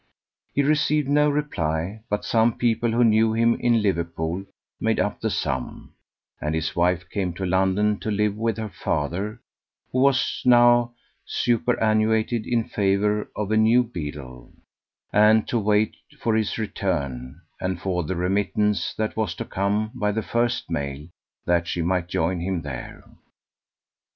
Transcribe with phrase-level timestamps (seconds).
[0.51, 4.43] He received no reply, but some people who knew him in Liverpool
[4.79, 5.93] made up the sum,
[6.41, 9.39] and his wife came to London to live with her father
[9.91, 10.93] (who was now
[11.23, 14.51] superannuated in favour of a new beadle),
[15.13, 20.11] and to wait for his return, or for the remittance that was to come by
[20.11, 21.09] the first mail,
[21.45, 23.05] that she might join him there.